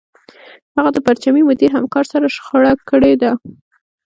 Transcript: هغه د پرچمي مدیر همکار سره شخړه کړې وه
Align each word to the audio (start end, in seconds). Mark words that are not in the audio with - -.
هغه 0.75 0.89
د 0.93 0.97
پرچمي 1.05 1.43
مدیر 1.49 1.69
همکار 1.77 2.05
سره 2.13 2.33
شخړه 2.35 2.71
کړې 2.89 3.13
وه 3.21 3.31